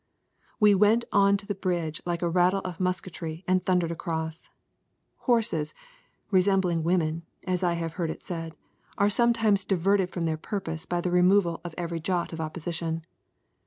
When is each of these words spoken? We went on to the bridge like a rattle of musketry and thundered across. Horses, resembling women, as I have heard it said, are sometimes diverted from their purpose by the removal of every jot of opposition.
We 0.59 0.73
went 0.73 1.05
on 1.11 1.37
to 1.37 1.45
the 1.45 1.53
bridge 1.53 2.01
like 2.07 2.23
a 2.23 2.27
rattle 2.27 2.61
of 2.65 2.79
musketry 2.79 3.43
and 3.47 3.63
thundered 3.63 3.91
across. 3.91 4.49
Horses, 5.29 5.75
resembling 6.31 6.81
women, 6.81 7.21
as 7.43 7.61
I 7.61 7.73
have 7.73 7.93
heard 8.01 8.09
it 8.09 8.23
said, 8.23 8.55
are 8.97 9.11
sometimes 9.11 9.63
diverted 9.63 10.09
from 10.09 10.25
their 10.25 10.37
purpose 10.37 10.87
by 10.87 11.01
the 11.01 11.11
removal 11.11 11.61
of 11.63 11.75
every 11.77 11.99
jot 11.99 12.33
of 12.33 12.41
opposition. 12.41 13.05